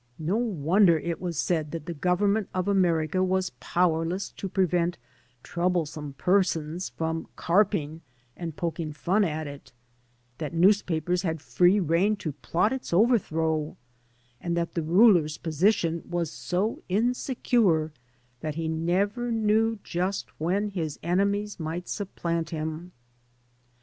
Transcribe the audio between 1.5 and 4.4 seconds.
that the Government of America was powerless